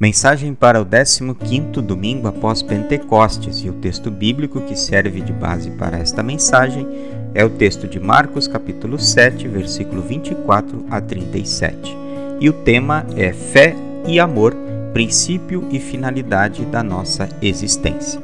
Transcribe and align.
Mensagem 0.00 0.54
para 0.54 0.80
o 0.80 0.86
15º 0.86 1.82
domingo 1.82 2.26
após 2.26 2.62
Pentecostes 2.62 3.58
e 3.58 3.68
o 3.68 3.74
texto 3.74 4.10
bíblico 4.10 4.62
que 4.62 4.74
serve 4.74 5.20
de 5.20 5.30
base 5.30 5.70
para 5.72 5.98
esta 5.98 6.22
mensagem 6.22 6.88
é 7.34 7.44
o 7.44 7.50
texto 7.50 7.86
de 7.86 8.00
Marcos 8.00 8.48
capítulo 8.48 8.98
7, 8.98 9.46
versículo 9.46 10.00
24 10.00 10.86
a 10.90 11.02
37. 11.02 11.94
E 12.40 12.48
o 12.48 12.52
tema 12.54 13.04
é 13.14 13.30
fé 13.30 13.76
e 14.06 14.18
amor, 14.18 14.56
princípio 14.94 15.68
e 15.70 15.78
finalidade 15.78 16.64
da 16.64 16.82
nossa 16.82 17.28
existência. 17.42 18.22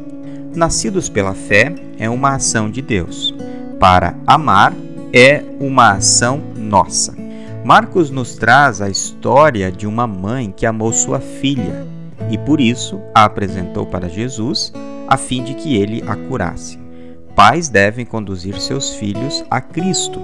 Nascidos 0.55 1.11
pela 1.11 1.35
fé 1.35 1.75
é 1.99 2.09
uma 2.09 2.37
ação 2.37 2.71
de 2.71 2.81
Deus. 2.81 3.35
Para 3.79 4.15
amar 4.27 4.73
é 5.13 5.45
uma 5.61 5.91
ação 5.91 6.41
nossa. 6.57 7.26
Marcos 7.67 8.13
nos 8.13 8.37
traz 8.37 8.81
a 8.81 8.89
história 8.89 9.73
de 9.73 9.89
uma 9.89 10.07
mãe 10.07 10.55
que 10.57 10.65
amou 10.65 10.93
sua 10.93 11.19
filha 11.19 11.85
e 12.31 12.39
por 12.39 12.61
isso 12.61 13.01
a 13.13 13.25
apresentou 13.25 13.85
para 13.85 14.09
Jesus 14.09 14.73
a 15.09 15.17
fim 15.17 15.43
de 15.43 15.55
que 15.55 15.75
ele 15.75 16.01
a 16.07 16.15
curasse. 16.15 16.79
Pais 17.35 17.69
devem 17.69 18.07
conduzir 18.07 18.57
seus 18.61 18.95
filhos 18.95 19.45
a 19.51 19.61
Cristo. 19.61 20.21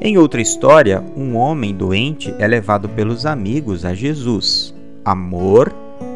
Em 0.00 0.16
outra 0.16 0.40
história, 0.40 1.02
um 1.16 1.34
homem 1.36 1.74
doente 1.74 2.32
é 2.38 2.46
levado 2.46 2.88
pelos 2.88 3.26
amigos 3.26 3.84
a 3.84 3.92
Jesus. 3.92 4.72
Amor 5.04 5.74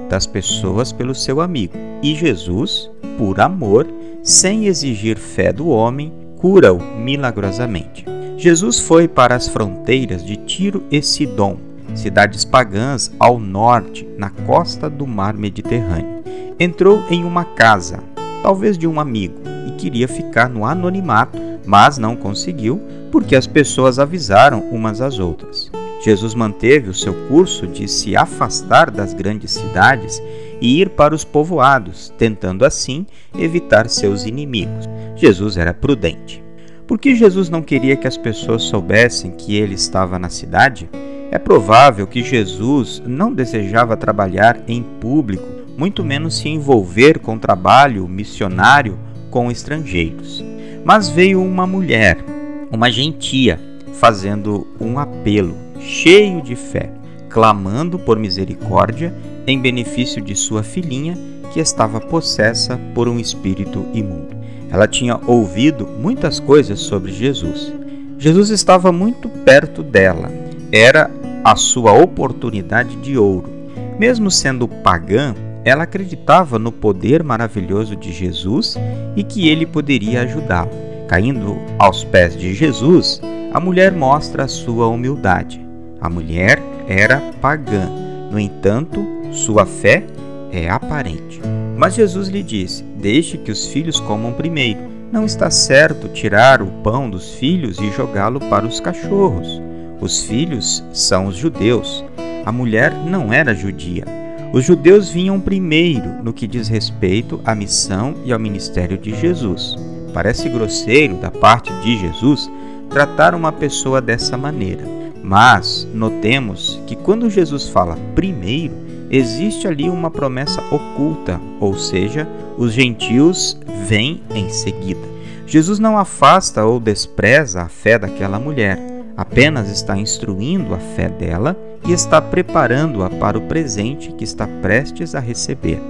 das 0.08 0.28
pessoas 0.28 0.92
pelo 0.92 1.12
seu 1.12 1.40
amigo. 1.40 1.74
E 2.04 2.14
Jesus, 2.14 2.88
por 3.18 3.40
amor, 3.40 3.84
sem 4.22 4.66
exigir 4.66 5.18
fé 5.18 5.52
do 5.52 5.70
homem, 5.70 6.12
cura-o 6.36 6.78
milagrosamente. 6.78 8.17
Jesus 8.38 8.78
foi 8.78 9.08
para 9.08 9.34
as 9.34 9.48
fronteiras 9.48 10.24
de 10.24 10.36
Tiro 10.36 10.84
e 10.92 11.02
Sidom, 11.02 11.56
cidades 11.92 12.44
pagãs 12.44 13.10
ao 13.18 13.36
norte, 13.36 14.08
na 14.16 14.30
costa 14.30 14.88
do 14.88 15.04
mar 15.08 15.34
Mediterrâneo. 15.34 16.22
Entrou 16.56 17.02
em 17.10 17.24
uma 17.24 17.44
casa, 17.44 17.98
talvez 18.40 18.78
de 18.78 18.86
um 18.86 19.00
amigo, 19.00 19.40
e 19.66 19.72
queria 19.72 20.06
ficar 20.06 20.48
no 20.48 20.64
anonimato, 20.64 21.36
mas 21.66 21.98
não 21.98 22.14
conseguiu 22.14 22.80
porque 23.10 23.34
as 23.34 23.48
pessoas 23.48 23.98
avisaram 23.98 24.60
umas 24.70 25.00
às 25.00 25.18
outras. 25.18 25.68
Jesus 26.00 26.32
manteve 26.32 26.90
o 26.90 26.94
seu 26.94 27.14
curso 27.26 27.66
de 27.66 27.88
se 27.88 28.16
afastar 28.16 28.88
das 28.88 29.12
grandes 29.12 29.50
cidades 29.50 30.22
e 30.60 30.80
ir 30.80 30.90
para 30.90 31.12
os 31.12 31.24
povoados, 31.24 32.14
tentando 32.16 32.64
assim 32.64 33.04
evitar 33.36 33.88
seus 33.88 34.24
inimigos. 34.24 34.88
Jesus 35.16 35.56
era 35.56 35.74
prudente. 35.74 36.46
Por 36.88 36.98
que 36.98 37.14
Jesus 37.14 37.50
não 37.50 37.60
queria 37.60 37.96
que 37.96 38.08
as 38.08 38.16
pessoas 38.16 38.62
soubessem 38.62 39.30
que 39.30 39.54
ele 39.54 39.74
estava 39.74 40.18
na 40.18 40.30
cidade? 40.30 40.88
É 41.30 41.38
provável 41.38 42.06
que 42.06 42.22
Jesus 42.22 43.02
não 43.06 43.30
desejava 43.30 43.94
trabalhar 43.94 44.58
em 44.66 44.82
público, 44.82 45.44
muito 45.76 46.02
menos 46.02 46.38
se 46.38 46.48
envolver 46.48 47.18
com 47.18 47.38
trabalho 47.38 48.08
missionário 48.08 48.98
com 49.30 49.50
estrangeiros. 49.50 50.42
Mas 50.82 51.10
veio 51.10 51.42
uma 51.44 51.66
mulher, 51.66 52.24
uma 52.72 52.90
gentia, 52.90 53.60
fazendo 53.92 54.66
um 54.80 54.98
apelo, 54.98 55.54
cheio 55.78 56.40
de 56.40 56.56
fé, 56.56 56.90
clamando 57.28 57.98
por 57.98 58.18
misericórdia 58.18 59.14
em 59.46 59.60
benefício 59.60 60.22
de 60.22 60.34
sua 60.34 60.62
filhinha 60.62 61.18
que 61.52 61.60
estava 61.60 62.00
possessa 62.00 62.80
por 62.94 63.10
um 63.10 63.18
espírito 63.18 63.84
imundo. 63.92 64.37
Ela 64.70 64.86
tinha 64.86 65.18
ouvido 65.26 65.86
muitas 65.86 66.38
coisas 66.38 66.80
sobre 66.80 67.12
Jesus. 67.12 67.72
Jesus 68.18 68.50
estava 68.50 68.92
muito 68.92 69.28
perto 69.28 69.82
dela. 69.82 70.30
Era 70.70 71.10
a 71.44 71.56
sua 71.56 71.92
oportunidade 71.92 72.96
de 72.96 73.16
ouro. 73.16 73.50
Mesmo 73.98 74.30
sendo 74.30 74.68
pagã, 74.68 75.34
ela 75.64 75.84
acreditava 75.84 76.58
no 76.58 76.70
poder 76.70 77.22
maravilhoso 77.22 77.96
de 77.96 78.12
Jesus 78.12 78.76
e 79.16 79.22
que 79.22 79.48
ele 79.48 79.66
poderia 79.66 80.22
ajudá-la. 80.22 80.70
Caindo 81.08 81.56
aos 81.78 82.04
pés 82.04 82.36
de 82.36 82.52
Jesus, 82.54 83.20
a 83.52 83.58
mulher 83.58 83.92
mostra 83.92 84.44
a 84.44 84.48
sua 84.48 84.88
humildade. 84.88 85.60
A 86.00 86.08
mulher 86.08 86.62
era 86.86 87.20
pagã, 87.40 87.88
no 88.30 88.38
entanto, 88.38 89.04
sua 89.32 89.64
fé 89.64 90.04
é 90.52 90.68
aparente. 90.68 91.40
Mas 91.76 91.94
Jesus 91.94 92.28
lhe 92.28 92.42
disse: 92.42 92.84
Deixe 92.98 93.38
que 93.38 93.52
os 93.52 93.66
filhos 93.66 94.00
comam 94.00 94.32
primeiro. 94.32 94.80
Não 95.12 95.24
está 95.24 95.50
certo 95.50 96.08
tirar 96.08 96.60
o 96.60 96.66
pão 96.82 97.08
dos 97.08 97.34
filhos 97.34 97.78
e 97.78 97.92
jogá-lo 97.92 98.40
para 98.40 98.66
os 98.66 98.80
cachorros. 98.80 99.62
Os 100.00 100.24
filhos 100.24 100.84
são 100.92 101.26
os 101.26 101.36
judeus. 101.36 102.04
A 102.44 102.50
mulher 102.50 102.92
não 102.92 103.32
era 103.32 103.54
judia. 103.54 104.04
Os 104.52 104.64
judeus 104.64 105.10
vinham 105.10 105.40
primeiro 105.40 106.22
no 106.24 106.32
que 106.32 106.46
diz 106.46 106.68
respeito 106.68 107.40
à 107.44 107.54
missão 107.54 108.14
e 108.24 108.32
ao 108.32 108.38
ministério 108.38 108.98
de 108.98 109.14
Jesus. 109.14 109.76
Parece 110.12 110.48
grosseiro 110.48 111.14
da 111.16 111.30
parte 111.30 111.72
de 111.80 111.98
Jesus 111.98 112.50
tratar 112.90 113.34
uma 113.34 113.52
pessoa 113.52 114.00
dessa 114.00 114.36
maneira. 114.36 114.84
Mas 115.22 115.86
notemos 115.94 116.80
que 116.86 116.96
quando 116.96 117.30
Jesus 117.30 117.68
fala 117.68 117.96
primeiro, 118.14 118.74
existe 119.10 119.68
ali 119.68 119.88
uma 119.88 120.10
promessa 120.10 120.62
oculta, 120.70 121.40
ou 121.60 121.74
seja, 121.76 122.26
os 122.58 122.72
gentios 122.72 123.56
vêm 123.86 124.20
em 124.34 124.50
seguida. 124.50 125.00
Jesus 125.46 125.78
não 125.78 125.96
afasta 125.96 126.64
ou 126.64 126.78
despreza 126.78 127.62
a 127.62 127.68
fé 127.68 127.98
daquela 127.98 128.38
mulher, 128.38 128.78
apenas 129.16 129.70
está 129.70 129.96
instruindo 129.96 130.74
a 130.74 130.78
fé 130.78 131.08
dela 131.08 131.56
e 131.86 131.92
está 131.92 132.20
preparando-a 132.20 133.08
para 133.08 133.38
o 133.38 133.42
presente 133.42 134.12
que 134.12 134.24
está 134.24 134.46
prestes 134.60 135.14
a 135.14 135.20
receber. 135.20 135.80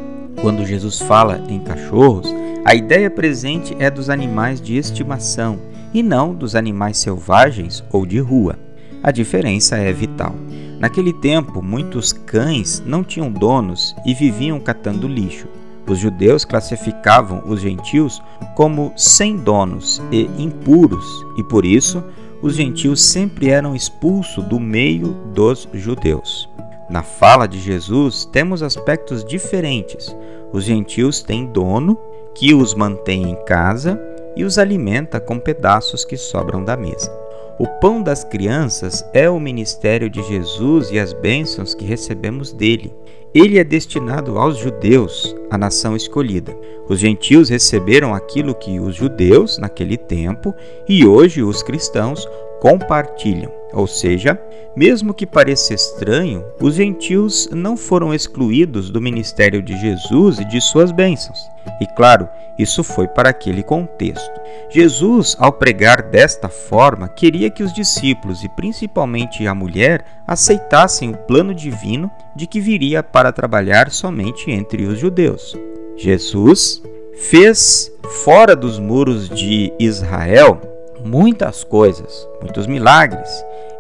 Quando 0.41 0.65
Jesus 0.65 1.01
fala 1.01 1.43
em 1.49 1.59
cachorros, 1.59 2.33
a 2.65 2.75
ideia 2.75 3.11
presente 3.11 3.75
é 3.81 3.91
dos 3.91 4.11
animais 4.11 4.61
de 4.61 4.77
estimação 4.77 5.59
e 5.93 6.03
não 6.03 6.35
dos 6.35 6.55
animais 6.55 6.99
selvagens 6.99 7.83
ou 7.91 8.05
de 8.05 8.21
rua. 8.21 8.57
A 9.03 9.11
diferença 9.11 9.77
é 9.77 9.93
vital. 9.93 10.35
Naquele 10.79 11.13
tempo, 11.13 11.63
muitos 11.63 12.13
cães 12.13 12.83
não 12.85 13.03
tinham 13.03 13.33
donos 13.33 13.97
e 14.07 14.15
viviam 14.15 14.61
catando 14.61 15.09
lixo. 15.09 15.49
Os 15.89 15.99
judeus 15.99 16.45
classificavam 16.45 17.43
os 17.47 17.61
gentios 17.61 18.23
como 18.55 18.93
sem 18.95 19.37
donos 19.37 20.03
e 20.13 20.29
impuros, 20.39 21.05
e 21.39 21.43
por 21.43 21.65
isso 21.65 22.05
os 22.43 22.55
gentios 22.55 23.03
sempre 23.03 23.49
eram 23.49 23.75
expulsos 23.75 24.45
do 24.45 24.61
meio 24.61 25.09
dos 25.35 25.67
judeus. 25.73 26.49
Na 26.91 27.03
fala 27.03 27.47
de 27.47 27.59
Jesus, 27.59 28.25
temos 28.27 28.63
aspectos 28.63 29.25
diferentes. 29.25 30.15
Os 30.53 30.65
gentios 30.65 31.23
têm 31.23 31.47
dono, 31.47 31.99
que 32.35 32.55
os 32.55 32.75
mantém 32.75 33.31
em 33.31 33.45
casa 33.45 34.01
e 34.37 34.45
os 34.45 34.59
alimenta 34.59 35.19
com 35.19 35.39
pedaços 35.39 36.05
que 36.05 36.17
sobram 36.17 36.63
da 36.63 36.77
mesa. 36.77 37.11
O 37.59 37.67
pão 37.67 38.01
das 38.01 38.23
crianças 38.23 39.05
é 39.13 39.29
o 39.29 39.41
ministério 39.41 40.09
de 40.09 40.23
Jesus 40.23 40.93
e 40.93 40.99
as 40.99 41.13
bênçãos 41.13 41.75
que 41.75 41.85
recebemos 41.85 42.53
dele. 42.53 42.95
Ele 43.35 43.59
é 43.59 43.65
destinado 43.65 44.39
aos 44.39 44.59
judeus, 44.59 45.35
a 45.51 45.59
nação 45.59 45.97
escolhida. 45.97 46.57
Os 46.89 47.01
gentios 47.01 47.49
receberam 47.49 48.15
aquilo 48.15 48.55
que 48.55 48.79
os 48.79 48.95
judeus, 48.95 49.59
naquele 49.59 49.97
tempo, 49.97 50.55
e 50.89 51.05
hoje 51.05 51.43
os 51.43 51.61
cristãos 51.61 52.29
compartilham. 52.61 53.58
Ou 53.73 53.87
seja, 53.87 54.41
mesmo 54.75 55.13
que 55.13 55.27
pareça 55.27 55.75
estranho, 55.75 56.45
os 56.61 56.75
gentios 56.75 57.49
não 57.53 57.77
foram 57.77 58.15
excluídos 58.15 58.91
do 58.91 59.01
ministério 59.01 59.63
de 59.63 59.79
Jesus 59.79 60.39
e 60.39 60.45
de 60.45 60.61
suas 60.61 60.91
bênçãos. 60.91 61.39
E 61.81 61.87
claro, 61.87 62.29
isso 62.59 62.83
foi 62.83 63.07
para 63.07 63.29
aquele 63.29 63.63
contexto. 63.63 64.41
Jesus, 64.71 65.37
ao 65.39 65.53
pregar 65.53 66.03
desta 66.03 66.49
forma, 66.49 67.09
queria 67.09 67.51
que 67.51 67.63
os 67.63 67.73
discípulos 67.73 68.43
e 68.43 68.49
principalmente 68.49 69.47
a 69.47 69.55
mulher 69.55 70.05
aceitassem 70.27 71.11
o 71.11 71.17
plano 71.17 71.55
divino 71.55 72.11
de 72.35 72.47
que 72.47 72.61
viria 72.61 73.03
para 73.03 73.33
trabalhar 73.33 73.91
somente 73.91 74.51
entre 74.51 74.87
os 74.87 74.99
judeus. 74.99 75.57
Jesus 75.97 76.83
fez 77.31 77.93
fora 78.25 78.57
dos 78.57 78.79
muros 78.79 79.29
de 79.29 79.73
Israel 79.79 80.61
muitas 81.05 81.65
coisas, 81.65 82.27
muitos 82.41 82.67
milagres. 82.67 83.29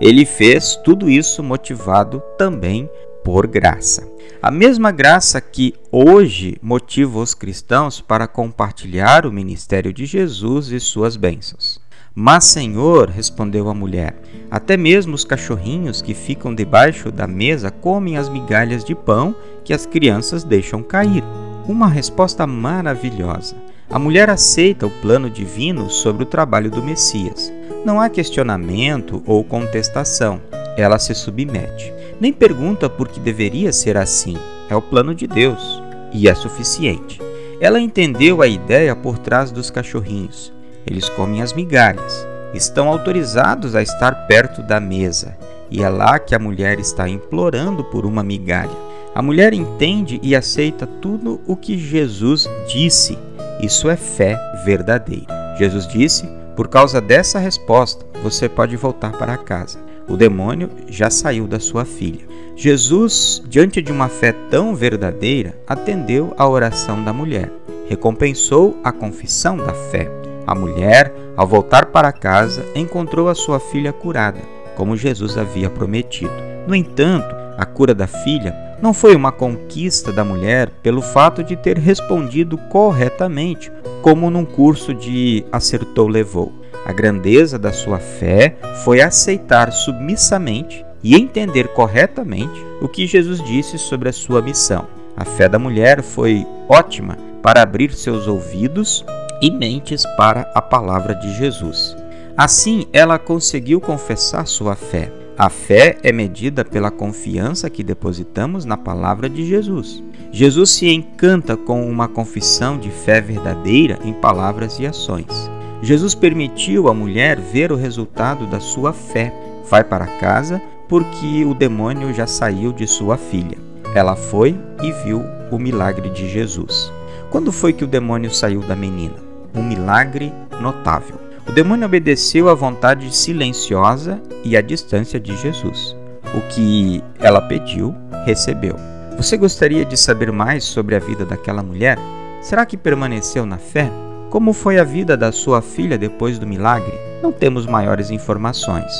Ele 0.00 0.24
fez 0.24 0.76
tudo 0.76 1.10
isso 1.10 1.42
motivado 1.42 2.22
também 2.38 2.88
por 3.24 3.46
graça. 3.46 4.08
A 4.40 4.50
mesma 4.50 4.92
graça 4.92 5.40
que 5.40 5.74
hoje 5.90 6.56
motiva 6.62 7.18
os 7.18 7.34
cristãos 7.34 8.00
para 8.00 8.28
compartilhar 8.28 9.26
o 9.26 9.32
ministério 9.32 9.92
de 9.92 10.06
Jesus 10.06 10.70
e 10.70 10.78
suas 10.78 11.16
bênçãos. 11.16 11.80
Mas, 12.14 12.44
Senhor, 12.44 13.10
respondeu 13.10 13.68
a 13.68 13.74
mulher, 13.74 14.16
até 14.50 14.76
mesmo 14.76 15.14
os 15.14 15.24
cachorrinhos 15.24 16.00
que 16.00 16.14
ficam 16.14 16.54
debaixo 16.54 17.12
da 17.12 17.26
mesa 17.26 17.70
comem 17.70 18.16
as 18.16 18.28
migalhas 18.28 18.84
de 18.84 18.94
pão 18.94 19.34
que 19.64 19.72
as 19.72 19.86
crianças 19.86 20.42
deixam 20.44 20.82
cair. 20.82 21.22
Uma 21.66 21.88
resposta 21.88 22.46
maravilhosa. 22.46 23.56
A 23.90 23.98
mulher 23.98 24.30
aceita 24.30 24.86
o 24.86 24.90
plano 24.90 25.28
divino 25.28 25.90
sobre 25.90 26.22
o 26.22 26.26
trabalho 26.26 26.70
do 26.70 26.82
Messias. 26.82 27.52
Não 27.88 28.02
há 28.02 28.10
questionamento 28.10 29.22
ou 29.24 29.42
contestação, 29.42 30.42
ela 30.76 30.98
se 30.98 31.14
submete. 31.14 31.90
Nem 32.20 32.34
pergunta 32.34 32.86
por 32.86 33.08
que 33.08 33.18
deveria 33.18 33.72
ser 33.72 33.96
assim. 33.96 34.36
é 34.68 34.76
o 34.76 34.82
plano 34.82 35.14
de 35.14 35.26
Deus 35.26 35.82
e 36.12 36.28
é 36.28 36.34
suficiente. 36.34 37.18
Ela 37.58 37.80
entendeu 37.80 38.42
a 38.42 38.46
ideia 38.46 38.94
por 38.94 39.16
trás 39.16 39.50
dos 39.50 39.70
cachorrinhos. 39.70 40.52
Eles 40.86 41.08
comem 41.08 41.40
as 41.40 41.54
migalhas, 41.54 42.28
estão 42.52 42.88
autorizados 42.88 43.74
a 43.74 43.80
estar 43.80 44.26
perto 44.26 44.62
da 44.62 44.78
mesa, 44.78 45.34
e 45.70 45.82
é 45.82 45.88
lá 45.88 46.18
que 46.18 46.34
a 46.34 46.38
mulher 46.38 46.78
está 46.78 47.08
implorando 47.08 47.82
por 47.84 48.04
uma 48.04 48.22
migalha. 48.22 48.76
A 49.14 49.22
mulher 49.22 49.54
entende 49.54 50.20
e 50.22 50.36
aceita 50.36 50.86
tudo 50.86 51.40
o 51.46 51.56
que 51.56 51.78
Jesus 51.78 52.46
disse. 52.70 53.16
Isso 53.62 53.88
é 53.88 53.96
fé 53.96 54.36
verdadeira. 54.62 55.56
Jesus 55.58 55.88
disse: 55.88 56.28
Por 56.58 56.66
causa 56.66 57.00
dessa 57.00 57.38
resposta, 57.38 58.04
você 58.20 58.48
pode 58.48 58.74
voltar 58.74 59.12
para 59.12 59.36
casa. 59.36 59.78
O 60.08 60.16
demônio 60.16 60.68
já 60.88 61.08
saiu 61.08 61.46
da 61.46 61.60
sua 61.60 61.84
filha. 61.84 62.26
Jesus, 62.56 63.40
diante 63.46 63.80
de 63.80 63.92
uma 63.92 64.08
fé 64.08 64.32
tão 64.50 64.74
verdadeira, 64.74 65.54
atendeu 65.68 66.34
à 66.36 66.48
oração 66.48 67.04
da 67.04 67.12
mulher, 67.12 67.48
recompensou 67.88 68.76
a 68.82 68.90
confissão 68.90 69.56
da 69.56 69.72
fé. 69.72 70.10
A 70.44 70.52
mulher, 70.52 71.14
ao 71.36 71.46
voltar 71.46 71.92
para 71.92 72.10
casa, 72.10 72.66
encontrou 72.74 73.28
a 73.28 73.36
sua 73.36 73.60
filha 73.60 73.92
curada, 73.92 74.40
como 74.74 74.96
Jesus 74.96 75.38
havia 75.38 75.70
prometido. 75.70 76.32
No 76.66 76.74
entanto, 76.74 77.36
a 77.56 77.64
cura 77.64 77.94
da 77.94 78.08
filha 78.08 78.52
não 78.82 78.92
foi 78.92 79.14
uma 79.14 79.30
conquista 79.30 80.12
da 80.12 80.24
mulher 80.24 80.70
pelo 80.82 81.02
fato 81.02 81.44
de 81.44 81.54
ter 81.54 81.78
respondido 81.78 82.58
corretamente, 82.68 83.70
como 84.02 84.30
num 84.30 84.44
curso 84.44 84.94
de 84.94 85.44
acertou 85.50 86.08
levou. 86.08 86.52
A 86.84 86.92
grandeza 86.92 87.58
da 87.58 87.72
sua 87.72 87.98
fé 87.98 88.56
foi 88.84 89.00
aceitar 89.00 89.70
submissamente 89.72 90.84
e 91.02 91.14
entender 91.14 91.68
corretamente 91.68 92.64
o 92.80 92.88
que 92.88 93.06
Jesus 93.06 93.42
disse 93.42 93.78
sobre 93.78 94.08
a 94.08 94.12
sua 94.12 94.40
missão. 94.40 94.86
A 95.16 95.24
fé 95.24 95.48
da 95.48 95.58
mulher 95.58 96.02
foi 96.02 96.46
ótima 96.68 97.18
para 97.42 97.62
abrir 97.62 97.92
seus 97.92 98.26
ouvidos 98.26 99.04
e 99.40 99.50
mentes 99.50 100.04
para 100.16 100.50
a 100.54 100.62
palavra 100.62 101.14
de 101.14 101.32
Jesus. 101.34 101.96
Assim, 102.36 102.86
ela 102.92 103.18
conseguiu 103.18 103.80
confessar 103.80 104.46
sua 104.46 104.76
fé. 104.76 105.12
A 105.36 105.48
fé 105.48 105.98
é 106.02 106.12
medida 106.12 106.64
pela 106.64 106.90
confiança 106.90 107.68
que 107.70 107.82
depositamos 107.82 108.64
na 108.64 108.76
palavra 108.76 109.28
de 109.28 109.44
Jesus. 109.44 110.02
Jesus 110.30 110.70
se 110.70 110.88
encanta 110.88 111.56
com 111.56 111.88
uma 111.88 112.06
confissão 112.06 112.78
de 112.78 112.90
fé 112.90 113.20
verdadeira 113.20 113.98
em 114.04 114.12
palavras 114.12 114.78
e 114.78 114.86
ações. 114.86 115.50
Jesus 115.82 116.14
permitiu 116.14 116.88
à 116.88 116.94
mulher 116.94 117.40
ver 117.40 117.72
o 117.72 117.76
resultado 117.76 118.46
da 118.46 118.60
sua 118.60 118.92
fé. 118.92 119.32
Vai 119.70 119.84
para 119.84 120.06
casa 120.06 120.60
porque 120.88 121.44
o 121.44 121.54
demônio 121.54 122.12
já 122.12 122.26
saiu 122.26 122.72
de 122.72 122.86
sua 122.86 123.16
filha. 123.16 123.58
Ela 123.94 124.16
foi 124.16 124.58
e 124.82 124.92
viu 125.04 125.22
o 125.50 125.58
milagre 125.58 126.10
de 126.10 126.28
Jesus. 126.28 126.92
Quando 127.30 127.52
foi 127.52 127.72
que 127.72 127.84
o 127.84 127.88
demônio 127.88 128.30
saiu 128.30 128.60
da 128.60 128.74
menina? 128.74 129.16
Um 129.54 129.62
milagre 129.62 130.32
notável. 130.60 131.16
O 131.46 131.52
demônio 131.52 131.86
obedeceu 131.86 132.48
à 132.48 132.54
vontade 132.54 133.14
silenciosa 133.14 134.20
e 134.44 134.56
à 134.56 134.60
distância 134.60 135.18
de 135.18 135.36
Jesus. 135.36 135.96
O 136.34 136.40
que 136.48 137.02
ela 137.18 137.40
pediu, 137.40 137.94
recebeu. 138.26 138.76
Você 139.18 139.36
gostaria 139.36 139.84
de 139.84 139.96
saber 139.96 140.30
mais 140.30 140.62
sobre 140.62 140.94
a 140.94 141.00
vida 141.00 141.26
daquela 141.26 141.60
mulher? 141.60 141.98
Será 142.40 142.64
que 142.64 142.76
permaneceu 142.76 143.44
na 143.44 143.58
fé? 143.58 143.90
Como 144.30 144.52
foi 144.52 144.78
a 144.78 144.84
vida 144.84 145.16
da 145.16 145.32
sua 145.32 145.60
filha 145.60 145.98
depois 145.98 146.38
do 146.38 146.46
milagre? 146.46 146.94
Não 147.20 147.32
temos 147.32 147.66
maiores 147.66 148.12
informações. 148.12 148.92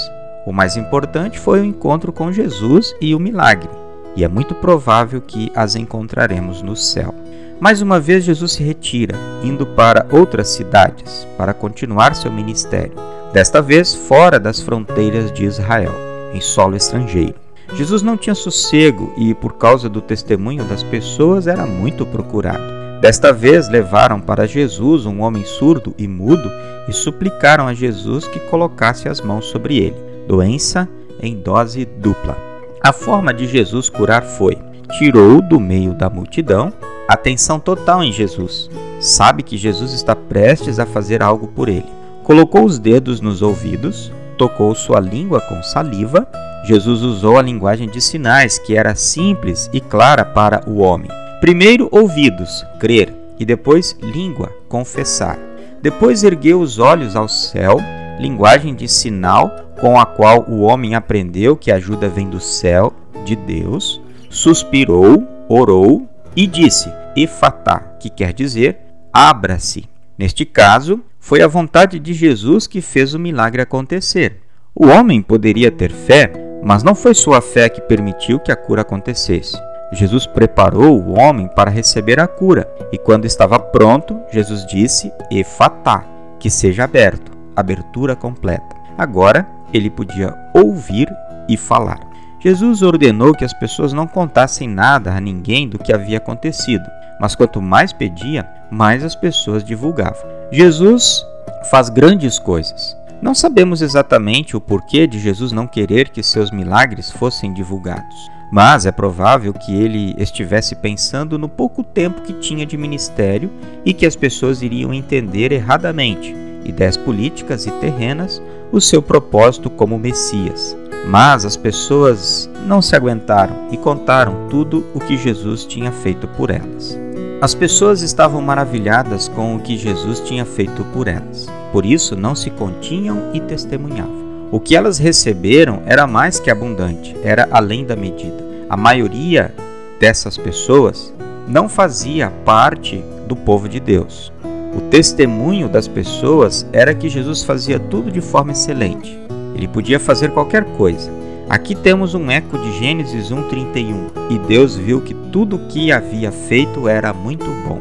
O 0.44 0.53
mais 0.53 0.76
importante 0.76 1.38
foi 1.38 1.61
o 1.61 1.65
encontro 1.65 2.12
com 2.12 2.32
Jesus 2.32 2.97
e 3.00 3.15
o 3.15 3.20
milagre, 3.20 3.70
e 4.17 4.25
é 4.25 4.29
muito 4.29 4.56
provável 4.56 5.20
que 5.20 5.53
as 5.55 5.76
encontraremos 5.76 6.62
no 6.62 6.75
céu. 6.75 7.15
Mais 7.61 7.81
uma 7.81 8.00
vez, 8.00 8.25
Jesus 8.25 8.53
se 8.53 8.62
retira, 8.65 9.15
indo 9.44 9.65
para 9.69 10.05
outras 10.11 10.49
cidades 10.49 11.29
para 11.37 11.55
continuar 11.55 12.17
seu 12.17 12.32
ministério, 12.32 12.94
desta 13.32 13.62
vez 13.62 13.94
fora 13.94 14.41
das 14.41 14.61
fronteiras 14.61 15.31
de 15.31 15.44
Israel, 15.44 15.94
em 16.35 16.41
solo 16.41 16.75
estrangeiro. 16.75 17.48
Jesus 17.75 18.03
não 18.03 18.17
tinha 18.17 18.35
sossego 18.35 19.12
e, 19.17 19.35
por 19.35 19.55
causa 19.55 19.88
do 19.88 20.00
testemunho 20.00 20.65
das 20.65 20.82
pessoas, 20.82 21.47
era 21.47 21.67
muito 21.67 22.06
procurado. 22.06 22.79
Desta 23.00 23.32
vez 23.32 23.69
levaram 23.69 24.20
para 24.20 24.47
Jesus 24.47 25.06
um 25.06 25.20
homem 25.20 25.44
surdo 25.44 25.94
e 25.97 26.09
mudo 26.09 26.50
e 26.88 26.93
suplicaram 26.93 27.69
a 27.69 27.75
Jesus 27.75 28.26
que 28.26 28.41
colocasse 28.41 29.09
as 29.09 29.20
mãos 29.20 29.47
sobre 29.47 29.79
ele. 29.79 29.97
Doença 30.26 30.88
em 31.20 31.37
dose 31.37 31.85
dupla. 31.85 32.37
A 32.82 32.93
forma 32.93 33.32
de 33.32 33.47
Jesus 33.47 33.88
curar 33.88 34.23
foi: 34.23 34.59
tirou 34.99 35.41
do 35.41 35.61
meio 35.61 35.94
da 35.94 36.11
multidão, 36.11 36.73
atenção 37.06 37.61
total 37.61 38.03
em 38.03 38.11
Jesus. 38.11 38.69
Sabe 39.00 39.43
que 39.43 39.56
Jesus 39.56 39.93
está 39.93 40.17
prestes 40.17 40.81
a 40.81 40.87
fazer 40.87 41.23
algo 41.23 41.47
por 41.49 41.69
ele. 41.69 41.87
Colocou 42.25 42.65
os 42.65 42.79
dedos 42.79 43.20
nos 43.20 43.43
ouvidos, 43.43 44.11
tocou 44.37 44.75
sua 44.75 44.99
língua 44.99 45.41
com 45.41 45.62
saliva. 45.62 46.29
Jesus 46.64 47.02
usou 47.02 47.38
a 47.38 47.43
linguagem 47.43 47.88
de 47.88 48.00
sinais, 48.00 48.58
que 48.58 48.76
era 48.76 48.94
simples 48.94 49.70
e 49.72 49.81
clara 49.81 50.25
para 50.25 50.62
o 50.69 50.78
homem. 50.78 51.08
Primeiro 51.40 51.88
ouvidos, 51.90 52.64
crer, 52.78 53.14
e 53.38 53.44
depois 53.44 53.96
língua, 54.02 54.52
confessar. 54.69 55.38
Depois 55.81 56.25
ergueu 56.25 56.60
os 56.60 56.78
olhos 56.78 57.14
ao 57.14 57.28
céu, 57.28 57.78
linguagem 58.19 58.75
de 58.75 58.88
sinal 58.88 59.50
com 59.81 59.99
a 59.99 60.05
qual 60.05 60.44
o 60.49 60.62
homem 60.62 60.94
aprendeu 60.94 61.56
que 61.56 61.70
a 61.70 61.76
ajuda 61.76 62.08
vem 62.08 62.28
do 62.28 62.40
céu, 62.40 62.93
de 63.25 63.37
Deus, 63.37 64.00
suspirou, 64.28 65.26
orou 65.49 66.08
e 66.34 66.46
disse: 66.46 66.93
Efatá, 67.16 67.78
que 68.00 68.10
quer 68.10 68.32
dizer 68.32 68.78
abra-se. 69.12 69.84
Neste 70.16 70.44
caso, 70.44 71.00
foi 71.19 71.43
a 71.43 71.49
vontade 71.49 71.99
de 71.99 72.12
Jesus 72.12 72.66
que 72.66 72.81
fez 72.81 73.14
o 73.14 73.19
milagre 73.19 73.62
acontecer. 73.62 74.40
O 74.75 74.87
homem 74.87 75.22
poderia 75.22 75.70
ter 75.70 75.90
fé, 75.90 76.31
mas 76.62 76.82
não 76.82 76.94
foi 76.94 77.14
sua 77.14 77.40
fé 77.40 77.69
que 77.69 77.81
permitiu 77.81 78.38
que 78.38 78.52
a 78.52 78.56
cura 78.56 78.82
acontecesse. 78.82 79.56
Jesus 79.93 80.26
preparou 80.26 81.00
o 81.00 81.19
homem 81.19 81.49
para 81.49 81.70
receber 81.70 82.20
a 82.20 82.26
cura, 82.26 82.69
e 82.93 82.99
quando 82.99 83.25
estava 83.25 83.58
pronto, 83.58 84.20
Jesus 84.31 84.66
disse: 84.66 85.12
Efatá, 85.31 86.05
que 86.38 86.50
seja 86.50 86.84
aberto, 86.84 87.32
abertura 87.56 88.14
completa. 88.14 88.76
Agora 88.96 89.46
ele 89.72 89.88
podia 89.88 90.34
ouvir 90.55 91.08
e 91.49 91.56
falar. 91.56 92.00
Jesus 92.40 92.82
ordenou 92.82 93.34
que 93.34 93.44
as 93.44 93.52
pessoas 93.52 93.93
não 93.93 94.06
contassem 94.06 94.69
nada 94.69 95.12
a 95.12 95.20
ninguém 95.20 95.69
do 95.69 95.78
que 95.78 95.93
havia 95.93 96.19
acontecido, 96.19 96.84
mas 97.20 97.34
quanto 97.34 97.60
mais 97.60 97.93
pedia, 97.93 98.46
mais 98.70 99.03
as 99.03 99.17
pessoas 99.17 99.65
divulgavam. 99.65 100.22
Jesus 100.53 101.24
faz 101.70 101.88
grandes 101.88 102.38
coisas. 102.38 102.97
Não 103.20 103.34
sabemos 103.34 103.82
exatamente 103.82 104.56
o 104.56 104.60
porquê 104.60 105.06
de 105.06 105.19
Jesus 105.19 105.53
não 105.53 105.67
querer 105.67 106.08
que 106.08 106.22
seus 106.22 106.51
milagres 106.51 107.10
fossem 107.10 107.53
divulgados 107.53 108.39
mas 108.51 108.87
é 108.87 108.93
provável 108.93 109.53
que 109.53 109.75
ele 109.75 110.15
estivesse 110.19 110.75
pensando 110.75 111.39
no 111.39 111.48
pouco 111.48 111.82
tempo 111.82 112.22
que 112.22 112.32
tinha 112.34 112.65
de 112.65 112.77
ministério 112.77 113.51
e 113.84 113.93
que 113.93 114.06
as 114.06 114.17
pessoas 114.17 114.63
iriam 114.63 114.93
entender 114.93 115.53
erradamente, 115.53 116.34
ideias 116.65 116.96
políticas 116.96 117.67
e 117.67 117.70
terrenas, 117.72 118.43
o 118.72 118.81
seu 118.81 119.03
propósito 119.03 119.69
como 119.69 119.98
Messias. 119.98 120.77
Mas 121.06 121.44
as 121.44 121.56
pessoas 121.56 122.51
não 122.67 122.82
se 122.82 122.96
aguentaram 122.96 123.69
e 123.70 123.77
contaram 123.77 124.48
tudo 124.51 124.84
o 124.94 125.01
que 125.01 125.17
Jesus 125.17 125.65
tinha 125.65 125.93
feito 125.93 126.27
por 126.29 126.51
elas. 126.51 126.98
As 127.41 127.55
pessoas 127.55 128.03
estavam 128.03 128.43
maravilhadas 128.43 129.29
com 129.29 129.55
o 129.55 129.61
que 129.61 129.79
Jesus 129.79 130.19
tinha 130.19 130.45
feito 130.45 130.85
por 130.87 131.07
elas. 131.07 131.47
Por 131.71 131.87
isso 131.87 132.17
não 132.17 132.35
se 132.35 132.51
continham 132.51 133.31
e 133.33 133.39
testemunhavam. 133.39 134.27
O 134.51 134.59
que 134.59 134.75
elas 134.75 134.99
receberam 134.99 135.81
era 135.87 136.05
mais 136.05 136.41
que 136.41 136.51
abundante, 136.51 137.15
era 137.23 137.47
além 137.53 137.85
da 137.85 137.95
medida. 137.95 138.45
A 138.69 138.77
maioria 138.77 139.55
dessas 140.01 140.37
pessoas 140.37 141.15
não 141.47 141.69
fazia 141.69 142.29
parte 142.45 143.05
do 143.29 143.37
povo 143.37 143.69
de 143.69 143.79
Deus. 143.79 144.33
O 144.77 144.81
testemunho 144.91 145.69
das 145.69 145.87
pessoas 145.87 146.67
era 146.73 146.93
que 146.93 147.09
Jesus 147.09 147.45
fazia 147.45 147.79
tudo 147.79 148.11
de 148.11 148.21
forma 148.21 148.51
excelente. 148.51 149.17
Ele 149.55 149.69
podia 149.69 150.01
fazer 150.01 150.33
qualquer 150.33 150.65
coisa. 150.77 151.18
Aqui 151.48 151.74
temos 151.74 152.14
um 152.14 152.31
eco 152.31 152.58
de 152.58 152.78
Gênesis 152.78 153.31
1:31. 153.31 154.10
E 154.28 154.38
Deus 154.38 154.76
viu 154.76 155.00
que 155.00 155.14
tudo 155.14 155.56
o 155.56 155.67
que 155.67 155.90
havia 155.90 156.31
feito 156.31 156.86
era 156.86 157.12
muito 157.12 157.46
bom. 157.67 157.81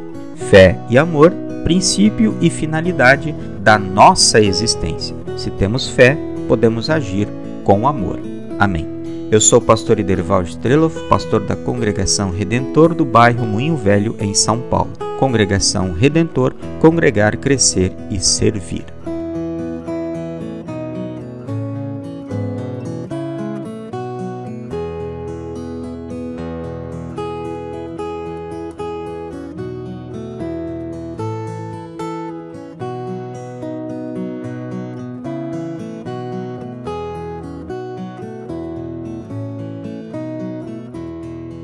Fé 0.50 0.80
e 0.90 0.98
amor, 0.98 1.34
princípio 1.66 2.38
e 2.40 2.50
finalidade 2.50 3.36
da 3.60 3.78
nossa 3.78 4.40
existência. 4.40 5.14
Se 5.36 5.52
temos 5.52 5.90
fé, 5.90 6.18
podemos 6.48 6.90
agir 6.90 7.28
com 7.66 7.86
amor. 7.86 8.20
Amém. 8.58 8.88
Eu 9.30 9.42
sou 9.42 9.60
o 9.60 9.62
pastor 9.62 10.00
Iderval 10.00 10.44
Streloff, 10.44 10.98
pastor 11.10 11.42
da 11.42 11.58
Congregação 11.58 12.32
Redentor 12.32 12.96
do 12.96 13.04
bairro 13.04 13.46
Moinho 13.46 13.76
Velho, 13.76 14.16
em 14.22 14.34
São 14.34 14.62
Paulo. 14.62 14.92
Congregação 15.20 15.92
Redentor, 15.92 16.54
congregar, 16.80 17.36
crescer 17.36 17.92
e 18.10 18.18
servir. 18.22 18.86